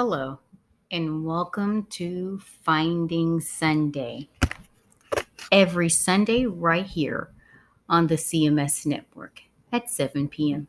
[0.00, 0.38] Hello,
[0.92, 4.28] and welcome to Finding Sunday.
[5.50, 7.32] Every Sunday, right here
[7.88, 9.42] on the CMS network
[9.72, 10.68] at 7 p.m.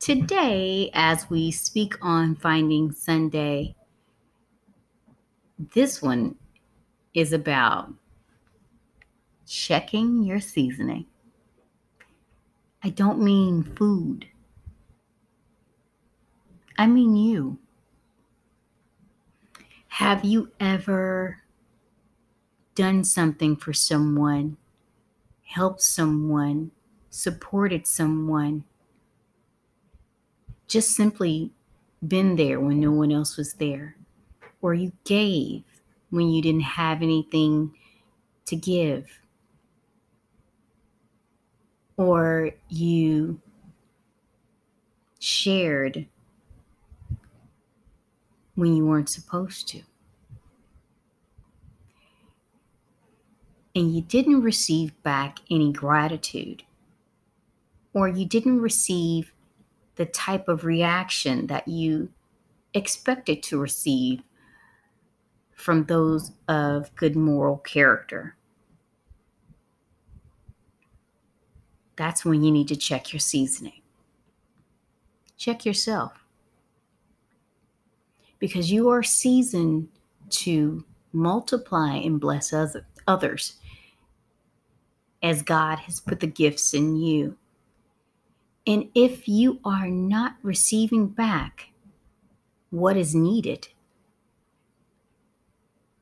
[0.00, 3.74] Today, as we speak on Finding Sunday,
[5.58, 6.34] this one
[7.14, 7.90] is about
[9.46, 11.06] checking your seasoning.
[12.84, 14.26] I don't mean food.
[16.76, 17.58] I mean you.
[19.98, 21.42] Have you ever
[22.76, 24.56] done something for someone,
[25.42, 26.70] helped someone,
[27.10, 28.62] supported someone,
[30.68, 31.50] just simply
[32.06, 33.96] been there when no one else was there?
[34.62, 35.64] Or you gave
[36.10, 37.74] when you didn't have anything
[38.46, 39.18] to give?
[41.96, 43.40] Or you
[45.18, 46.06] shared
[48.58, 49.80] when you weren't supposed to.
[53.76, 56.64] And you didn't receive back any gratitude,
[57.94, 59.32] or you didn't receive
[59.94, 62.08] the type of reaction that you
[62.74, 64.24] expected to receive
[65.54, 68.34] from those of good moral character.
[71.94, 73.82] That's when you need to check your seasoning.
[75.36, 76.24] Check yourself
[78.38, 79.88] because you are seasoned
[80.30, 82.52] to multiply and bless
[83.06, 83.56] others
[85.22, 87.36] as God has put the gifts in you.
[88.66, 91.70] And if you are not receiving back
[92.70, 93.68] what is needed,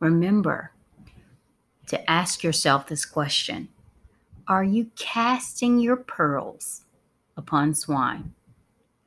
[0.01, 0.73] remember
[1.87, 3.69] to ask yourself this question
[4.49, 6.83] Are you casting your pearls
[7.37, 8.35] upon swine?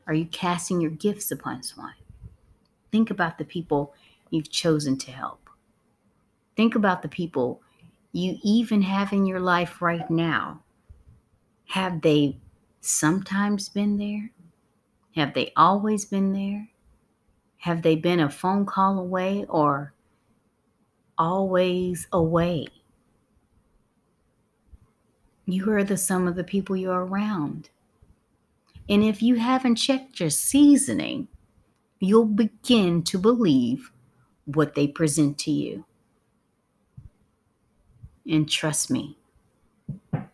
[0.07, 1.93] Are you casting your gifts upon swine?
[2.91, 3.93] Think about the people
[4.29, 5.49] you've chosen to help.
[6.55, 7.61] Think about the people
[8.11, 10.61] you even have in your life right now.
[11.67, 12.37] Have they
[12.81, 14.31] sometimes been there?
[15.15, 16.69] Have they always been there?
[17.57, 19.93] Have they been a phone call away or
[21.17, 22.67] always away?
[25.45, 27.69] You are the sum of the people you're around.
[28.87, 31.27] And if you haven't checked your seasoning,
[31.99, 33.91] you'll begin to believe
[34.45, 35.85] what they present to you.
[38.29, 39.17] And trust me,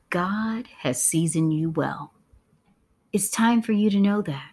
[0.09, 2.13] God has seasoned you well.
[3.11, 4.51] It's time for you to know that.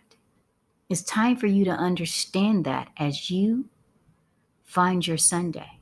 [0.89, 3.69] It's time for you to understand that as you
[4.63, 5.79] find your Sunday.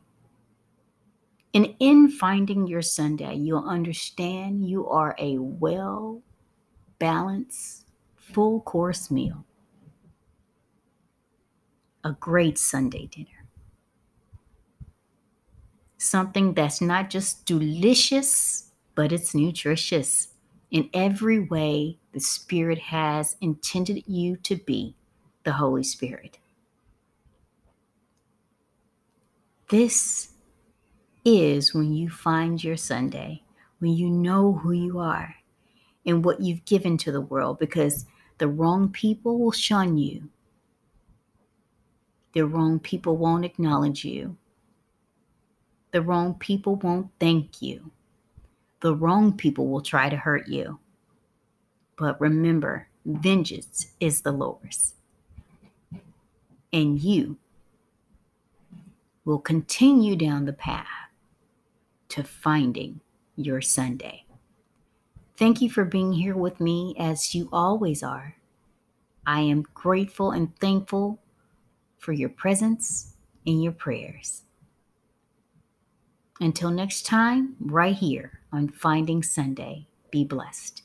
[1.52, 6.22] And in finding your Sunday, you'll understand you are a well
[6.98, 7.86] balanced,
[8.16, 9.44] full course meal
[12.04, 13.46] a great Sunday dinner.
[15.98, 20.28] Something that's not just delicious, but it's nutritious
[20.70, 24.94] in every way the Spirit has intended you to be
[25.44, 26.38] the Holy Spirit.
[29.68, 30.30] This
[31.24, 33.42] is when you find your Sunday,
[33.78, 35.34] when you know who you are
[36.06, 38.06] and what you've given to the world, because
[38.38, 40.30] the wrong people will shun you
[42.32, 44.36] the wrong people won't acknowledge you.
[45.92, 47.90] The wrong people won't thank you.
[48.80, 50.78] The wrong people will try to hurt you.
[51.96, 54.94] But remember, vengeance is the Lord's.
[56.72, 57.36] And you
[59.24, 60.86] will continue down the path
[62.08, 63.00] to finding
[63.36, 64.24] your Sunday.
[65.36, 68.36] Thank you for being here with me as you always are.
[69.26, 71.18] I am grateful and thankful
[72.00, 73.14] for your presence
[73.46, 74.42] and your prayers.
[76.40, 80.82] Until next time, right here on Finding Sunday, be blessed.